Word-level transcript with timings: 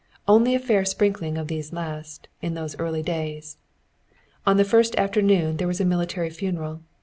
Only 0.27 0.55
a 0.55 0.59
fair 0.59 0.83
sprinkling 0.83 1.37
of 1.37 1.47
these 1.47 1.71
last, 1.71 2.27
in 2.41 2.55
those 2.55 2.75
early 2.79 3.03
days. 3.03 3.57
On 4.47 4.57
the 4.57 4.65
first 4.65 4.95
afternoon 4.95 5.57
there 5.57 5.67
was 5.67 5.79
a 5.79 5.85
military 5.85 6.31
funeral. 6.31 6.81